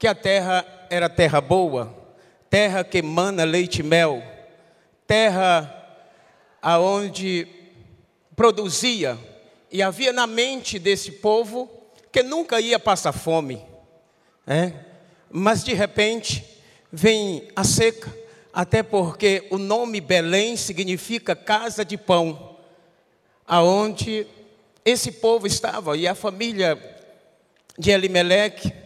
[0.00, 1.94] que a terra era terra boa,
[2.48, 4.22] terra que emana leite e mel,
[5.06, 5.76] terra
[6.62, 7.46] aonde
[8.34, 9.18] produzia
[9.70, 11.70] e havia na mente desse povo
[12.10, 13.62] que nunca ia passar fome,
[14.46, 14.86] né?
[15.30, 16.46] mas de repente
[16.90, 18.10] vem a seca,
[18.54, 22.56] até porque o nome Belém significa casa de pão,
[23.46, 24.26] aonde
[24.82, 26.78] esse povo estava e a família
[27.78, 28.79] de Elimeleque,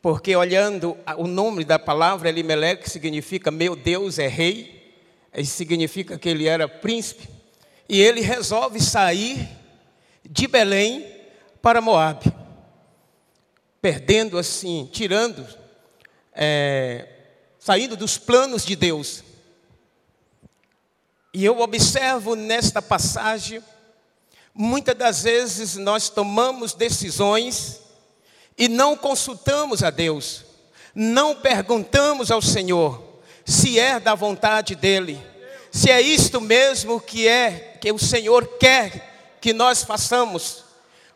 [0.00, 4.94] porque olhando o nome da palavra Elimeleque significa meu Deus é rei,
[5.34, 7.28] e significa que ele era príncipe,
[7.88, 9.48] e ele resolve sair
[10.28, 11.06] de Belém
[11.60, 12.32] para Moabe,
[13.80, 15.46] perdendo assim, tirando,
[16.32, 17.08] é,
[17.58, 19.24] saindo dos planos de Deus.
[21.34, 23.62] E eu observo nesta passagem,
[24.54, 27.87] muitas das vezes nós tomamos decisões
[28.58, 30.44] e não consultamos a Deus,
[30.94, 33.02] não perguntamos ao Senhor
[33.44, 35.22] se é da vontade dEle,
[35.70, 40.64] se é isto mesmo que é que o Senhor quer que nós façamos.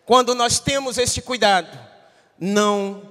[0.07, 1.77] Quando nós temos este cuidado,
[2.39, 3.03] não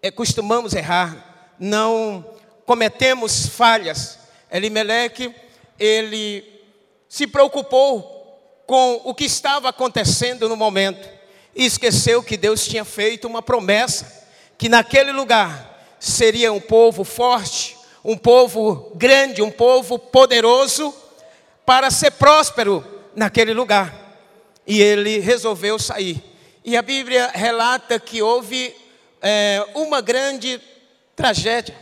[0.00, 2.24] é, costumamos errar, não
[2.64, 4.18] cometemos falhas.
[4.50, 5.34] Elimeleque,
[5.78, 6.44] ele
[7.08, 11.15] se preocupou com o que estava acontecendo no momento
[11.56, 14.24] e esqueceu que Deus tinha feito uma promessa
[14.58, 20.94] que naquele lugar seria um povo forte, um povo grande, um povo poderoso
[21.64, 23.94] para ser próspero naquele lugar.
[24.66, 26.22] E ele resolveu sair.
[26.62, 28.74] E a Bíblia relata que houve
[29.22, 30.60] é, uma grande
[31.14, 31.76] tragédia.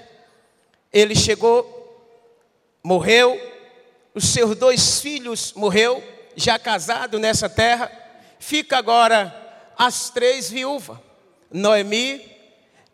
[0.93, 2.09] Ele chegou,
[2.83, 3.41] morreu,
[4.15, 6.03] os seus dois filhos morreu,
[6.37, 7.91] já casado nessa terra,
[8.39, 9.44] fica agora
[9.79, 10.99] as três viúvas,
[11.51, 12.35] Noemi,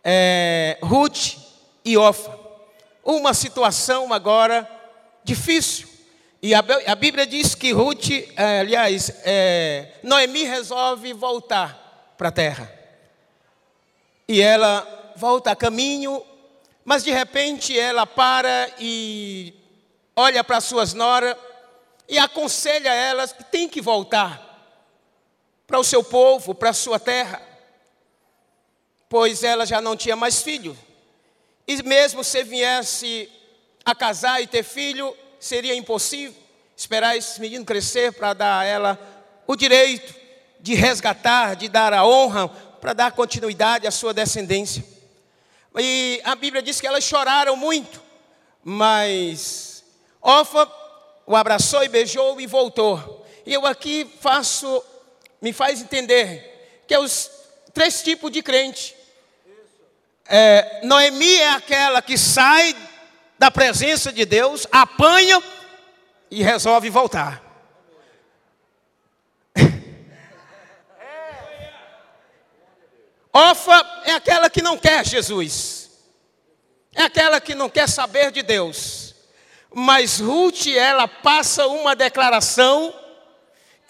[0.04, 1.36] é, Ruth
[1.84, 2.38] e Ofa.
[3.04, 4.68] Uma situação agora
[5.24, 5.88] difícil.
[6.42, 12.32] E a, a Bíblia diz que Ruth, é, aliás, é, Noemi resolve voltar para a
[12.32, 12.72] terra.
[14.26, 16.22] E ela volta a caminho,
[16.84, 19.52] mas de repente ela para e
[20.16, 21.36] olha para suas noras
[22.08, 24.49] e aconselha elas que tem que voltar
[25.70, 27.40] para o seu povo, para a sua terra,
[29.08, 30.76] pois ela já não tinha mais filho.
[31.64, 33.30] E mesmo se viesse
[33.84, 36.34] a casar e ter filho, seria impossível
[36.76, 38.98] esperar esse menino crescer para dar a ela
[39.46, 40.12] o direito
[40.58, 44.84] de resgatar, de dar a honra, para dar continuidade à sua descendência.
[45.78, 48.02] E a Bíblia diz que elas choraram muito,
[48.64, 49.84] mas
[50.20, 50.68] Ofa
[51.24, 53.24] o abraçou e beijou e voltou.
[53.46, 54.82] E eu aqui faço
[55.40, 57.30] me faz entender que é os
[57.72, 58.96] três tipos de crente.
[60.26, 62.76] É, Noemi é aquela que sai
[63.38, 65.42] da presença de Deus, apanha
[66.30, 67.42] e resolve voltar.
[73.32, 75.90] Ofa é aquela que não quer Jesus,
[76.94, 79.14] é aquela que não quer saber de Deus.
[79.72, 82.92] Mas Ruth, ela passa uma declaração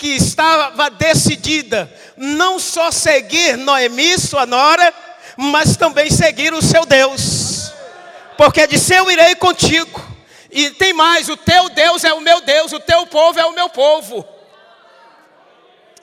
[0.00, 4.94] que estava decidida não só seguir Noemi, sua nora,
[5.36, 7.70] mas também seguir o seu Deus.
[8.34, 10.02] Porque disse: Eu irei contigo.
[10.50, 13.52] E tem mais: o teu Deus é o meu Deus, o teu povo é o
[13.52, 14.26] meu povo.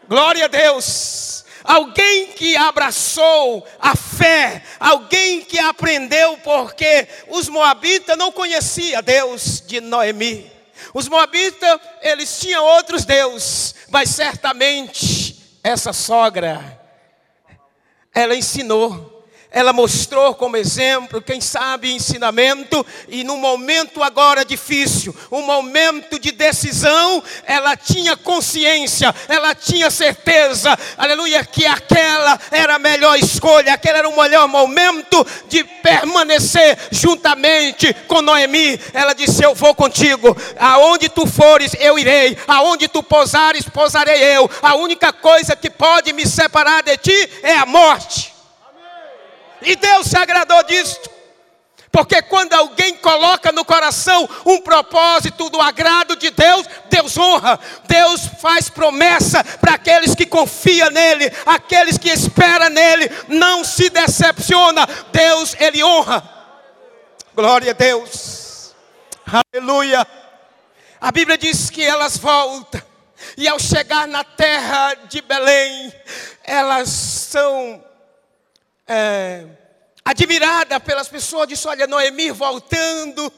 [0.07, 1.43] Glória a Deus.
[1.63, 9.81] Alguém que abraçou a fé, alguém que aprendeu, porque os moabitas não conheciam Deus de
[9.81, 10.56] Noemi.
[10.93, 16.81] Os moabitas, eles tinham outros deuses, mas certamente essa sogra,
[18.13, 19.16] ela ensinou
[19.57, 26.31] ela mostrou como exemplo, quem sabe ensinamento, e no momento agora difícil, um momento de
[26.31, 33.97] decisão, ela tinha consciência, ela tinha certeza, aleluia, que aquela era a melhor escolha, aquele
[33.97, 38.79] era o melhor momento de permanecer juntamente com Noemi.
[38.93, 44.47] Ela disse: Eu vou contigo, aonde tu fores, eu irei, aonde tu pousares, pousarei eu.
[44.61, 48.36] A única coisa que pode me separar de ti é a morte.
[49.61, 51.17] E Deus se agradou disto.
[51.91, 58.21] Porque quando alguém coloca no coração um propósito do agrado de Deus, Deus honra, Deus
[58.39, 65.55] faz promessa para aqueles que confiam nele, aqueles que esperam nele, não se decepciona, Deus
[65.59, 66.23] ele honra.
[67.33, 68.75] Glória a Deus.
[69.53, 70.05] Aleluia.
[70.99, 72.81] A Bíblia diz que elas voltam
[73.35, 75.93] e ao chegar na terra de Belém,
[76.43, 77.83] elas são
[78.87, 79.45] é,
[80.03, 83.31] admirada pelas pessoas, disse: Olha, Noemi voltando.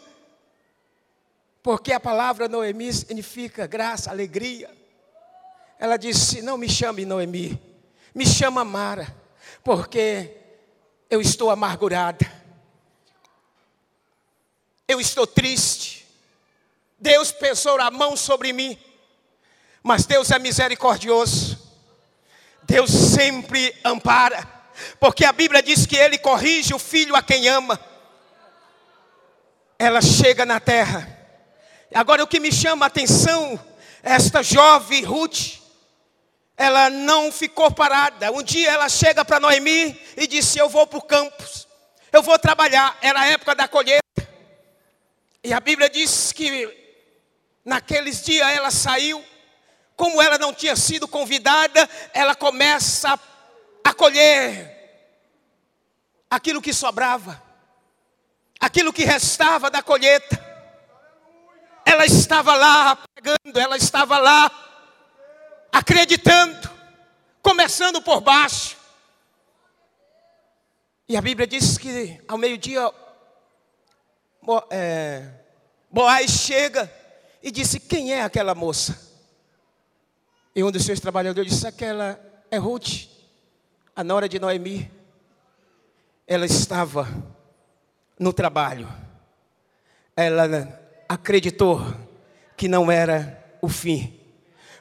[1.62, 4.70] Porque a palavra Noemi significa graça, alegria.
[5.80, 7.60] Ela disse: Não me chame Noemi,
[8.14, 9.14] me chama Mara,
[9.64, 10.36] porque
[11.10, 12.32] eu estou amargurada,
[14.88, 16.08] eu estou triste.
[17.02, 18.78] Deus pesou a mão sobre mim,
[19.82, 21.58] mas Deus é misericordioso,
[22.64, 24.59] Deus sempre ampara.
[25.00, 27.80] Porque a Bíblia diz que ele corrige o filho a quem ama.
[29.78, 31.18] Ela chega na terra.
[31.94, 33.60] Agora o que me chama a atenção,
[34.04, 35.60] esta jovem Ruth,
[36.56, 38.32] ela não ficou parada.
[38.32, 41.68] Um dia ela chega para Noemi e disse: Eu vou para o campus,
[42.12, 42.98] eu vou trabalhar.
[43.02, 44.04] Era a época da colheita.
[45.44, 46.70] E a Bíblia diz que
[47.64, 49.24] naqueles dias ela saiu,
[49.96, 53.18] como ela não tinha sido convidada, ela começa a
[54.00, 54.80] acolher
[56.30, 57.44] aquilo que sobrava,
[58.58, 60.48] aquilo que restava da colheita.
[61.86, 64.50] Ela estava lá pegando, ela estava lá
[65.70, 66.70] acreditando,
[67.42, 68.78] começando por baixo.
[71.10, 72.90] E a Bíblia diz que ao meio-dia
[74.70, 75.30] é,
[75.92, 76.90] Boaz chega
[77.44, 79.10] e disse: Quem é aquela moça?
[80.56, 82.18] E um dos seus trabalhadores disse: Aquela
[82.50, 83.09] é Ruth
[84.00, 84.90] a nora de Noemi,
[86.26, 87.06] ela estava
[88.18, 88.88] no trabalho.
[90.16, 91.86] Ela acreditou
[92.56, 94.18] que não era o fim.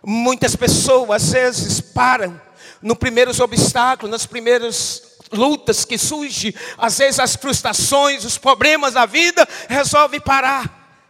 [0.05, 2.41] Muitas pessoas às vezes param
[2.81, 9.05] nos primeiros obstáculos, nas primeiras lutas que surgem, às vezes as frustrações, os problemas da
[9.05, 11.03] vida, resolve parar.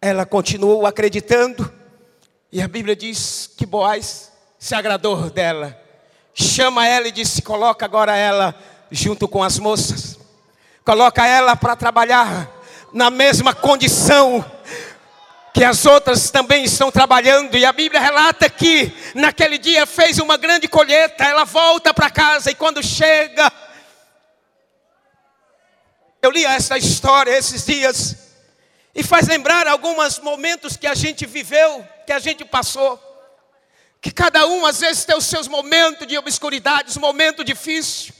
[0.00, 1.70] Ela continuou acreditando,
[2.50, 5.82] e a Bíblia diz que Boaz se agradou dela
[6.34, 8.54] chama ela e disse: coloca agora ela
[8.90, 10.18] junto com as moças,
[10.84, 12.50] coloca ela para trabalhar
[12.92, 14.44] na mesma condição
[15.52, 20.38] que as outras também estão trabalhando, e a Bíblia relata que naquele dia fez uma
[20.38, 21.24] grande colheita.
[21.24, 23.52] Ela volta para casa e quando chega,
[26.22, 28.16] eu li essa história esses dias,
[28.94, 33.11] e faz lembrar alguns momentos que a gente viveu, que a gente passou.
[34.02, 38.12] Que cada um às vezes tem os seus momentos de obscuridade, os momentos difíceis,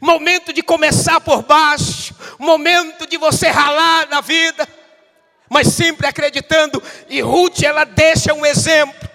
[0.00, 4.66] momento de começar por baixo, momento de você ralar na vida,
[5.50, 6.80] mas sempre acreditando.
[7.08, 9.10] E Ruth ela deixa um exemplo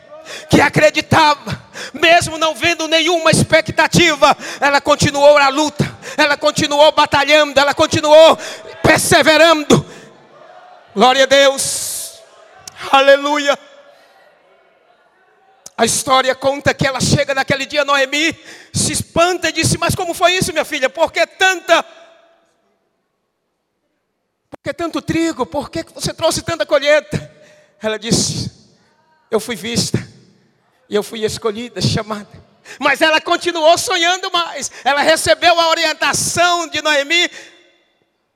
[0.50, 1.64] que acreditava,
[1.94, 8.38] mesmo não vendo nenhuma expectativa, ela continuou na luta, ela continuou batalhando, ela continuou
[8.84, 9.86] perseverando.
[10.94, 12.20] Glória a Deus,
[12.92, 13.69] aleluia.
[15.80, 18.38] A história conta que ela chega naquele dia, Noemi
[18.74, 20.90] se espanta e disse: Mas como foi isso, minha filha?
[20.90, 21.82] Por que tanta.
[24.50, 25.46] Por que tanto trigo?
[25.46, 27.34] Por que você trouxe tanta colheita?
[27.82, 28.52] Ela disse:
[29.32, 29.98] Eu fui vista,
[30.90, 32.28] e eu fui escolhida, chamada.
[32.78, 34.70] Mas ela continuou sonhando mais.
[34.84, 37.32] Ela recebeu a orientação de Noemi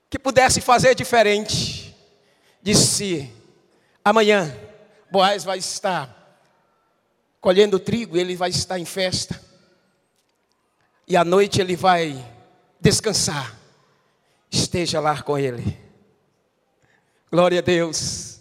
[0.09, 1.93] que pudesse fazer diferente.
[2.61, 3.29] Disse:
[4.01, 4.49] Amanhã,
[5.11, 6.22] Boaz vai estar
[7.43, 9.37] colhendo trigo, ele vai estar em festa.
[11.05, 12.25] E à noite ele vai
[12.79, 13.53] descansar.
[14.49, 15.77] Esteja lá com ele.
[17.29, 18.39] Glória a Deus.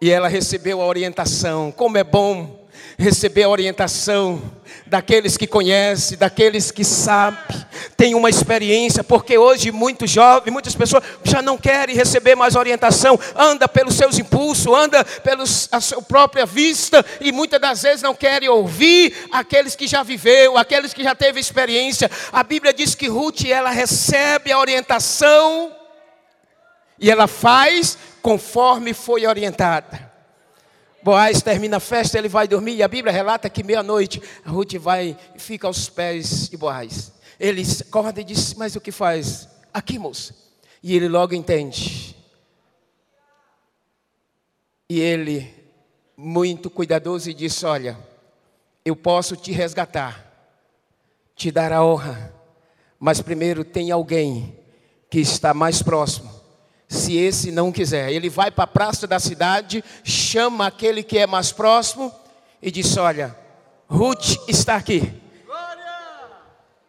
[0.00, 1.70] E ela recebeu a orientação.
[1.70, 2.63] Como é bom
[2.98, 4.42] receber a orientação
[4.86, 7.64] daqueles que conhecem, daqueles que sabem,
[7.96, 13.18] tem uma experiência, porque hoje muitos jovens, muitas pessoas já não querem receber mais orientação,
[13.34, 18.48] anda pelos seus impulsos, anda pela sua própria vista e muitas das vezes não querem
[18.48, 22.10] ouvir aqueles que já viveu, aqueles que já teve experiência.
[22.32, 25.72] A Bíblia diz que Ruth ela recebe a orientação
[26.98, 30.13] e ela faz conforme foi orientada.
[31.04, 35.14] Boaz termina a festa, ele vai dormir, e a Bíblia relata que meia-noite Ruth vai
[35.34, 37.12] e fica aos pés de Boaz.
[37.38, 39.46] Ele acorda e diz: Mas o que faz?
[39.72, 40.34] Aqui, moça.
[40.82, 42.16] E ele logo entende.
[44.88, 45.54] E ele,
[46.16, 47.98] muito cuidadoso, disse: Olha,
[48.82, 50.24] eu posso te resgatar,
[51.36, 52.34] te dar a honra,
[52.98, 54.58] mas primeiro tem alguém
[55.10, 56.33] que está mais próximo
[56.94, 58.10] se esse não quiser.
[58.12, 62.12] Ele vai para a praça da cidade, chama aquele que é mais próximo
[62.62, 63.36] e diz: Olha,
[63.88, 65.12] Ruth está aqui.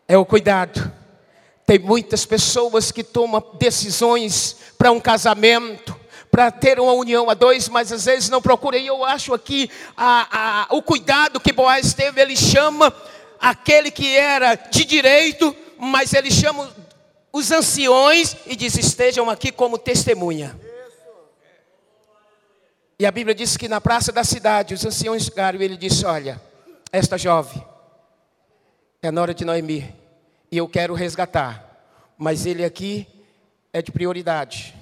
[0.07, 0.91] É o cuidado.
[1.65, 7.67] Tem muitas pessoas que tomam decisões para um casamento, para ter uma união a dois,
[7.67, 8.77] mas às vezes não procuram.
[8.77, 12.93] E eu acho aqui a, a, o cuidado que Boaz teve, ele chama
[13.39, 16.69] aquele que era de direito, mas ele chama
[17.35, 20.57] os anciões e diz: estejam aqui como testemunha.
[22.97, 26.05] E a Bíblia diz que na praça da cidade os anciões chegaram e ele disse:
[26.05, 26.41] Olha,
[26.93, 27.61] esta jovem
[29.01, 29.93] é a nora de Noemi
[30.49, 33.05] e eu quero resgatar, mas ele aqui
[33.73, 34.73] é de prioridade.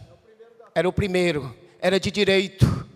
[0.75, 2.87] Era o primeiro, era de direito.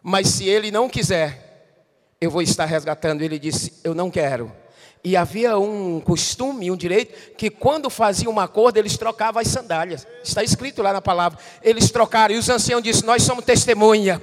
[0.00, 1.74] Mas se ele não quiser,
[2.20, 3.22] eu vou estar resgatando.
[3.22, 4.59] Ele disse: Eu não quero.
[5.02, 10.06] E havia um costume, um direito, que quando faziam uma acordo, eles trocavam as sandálias.
[10.22, 11.38] Está escrito lá na palavra.
[11.62, 12.34] Eles trocaram.
[12.34, 14.20] E os anciãos disseram: Nós somos testemunha.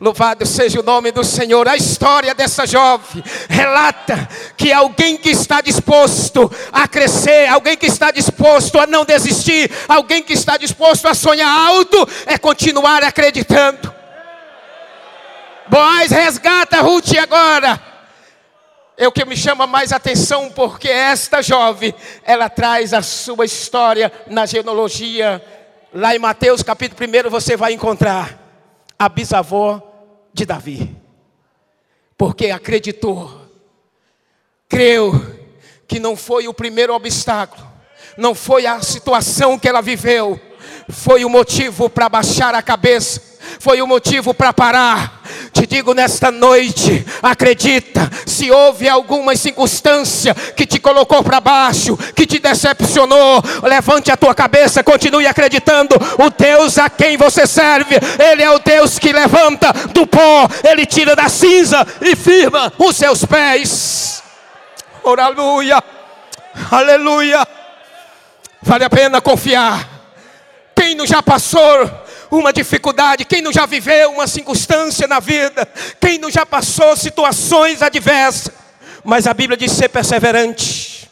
[0.00, 1.66] Louvado seja o nome do Senhor.
[1.66, 8.12] A história dessa jovem relata que alguém que está disposto a crescer, alguém que está
[8.12, 13.92] disposto a não desistir, alguém que está disposto a sonhar alto, é continuar acreditando.
[15.68, 17.91] Boaz resgata Ruth agora
[19.02, 21.92] é o que me chama mais atenção, porque esta jovem,
[22.22, 25.44] ela traz a sua história na genealogia.
[25.92, 28.38] Lá em Mateus capítulo 1 você vai encontrar
[28.96, 29.82] a bisavó
[30.32, 30.96] de Davi.
[32.16, 33.42] Porque acreditou,
[34.68, 35.20] creu
[35.88, 37.66] que não foi o primeiro obstáculo,
[38.16, 40.40] não foi a situação que ela viveu,
[40.88, 45.21] foi o motivo para baixar a cabeça foi o motivo para parar.
[45.52, 52.26] Te digo nesta noite, acredita, se houve alguma circunstância que te colocou para baixo, que
[52.26, 55.94] te decepcionou, levante a tua cabeça, continue acreditando.
[56.18, 60.86] O Deus a quem você serve, Ele é o Deus que levanta do pó, Ele
[60.86, 64.22] tira da cinza e firma os seus pés.
[65.04, 65.82] Aleluia,
[66.70, 67.46] aleluia.
[68.62, 69.86] Vale a pena confiar.
[70.74, 72.01] Quem não já passou
[72.38, 75.68] uma dificuldade, quem não já viveu uma circunstância na vida,
[76.00, 78.52] quem não já passou situações adversas,
[79.04, 81.10] mas a Bíblia diz ser perseverante,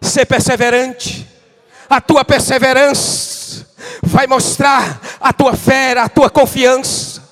[0.00, 1.26] ser perseverante,
[1.90, 3.66] a tua perseverança
[4.02, 7.22] vai mostrar a tua fé, a tua confiança.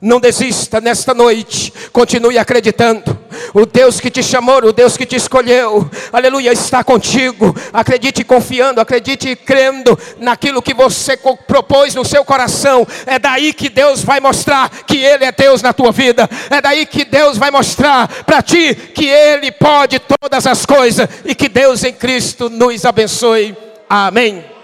[0.00, 3.17] Não desista nesta noite, continue acreditando.
[3.54, 7.54] O Deus que te chamou, o Deus que te escolheu, aleluia, está contigo.
[7.72, 11.16] Acredite confiando, acredite crendo naquilo que você
[11.46, 12.86] propôs no seu coração.
[13.06, 16.28] É daí que Deus vai mostrar que Ele é Deus na tua vida.
[16.50, 21.34] É daí que Deus vai mostrar para ti que Ele pode todas as coisas e
[21.34, 23.56] que Deus em Cristo nos abençoe.
[23.88, 24.57] Amém.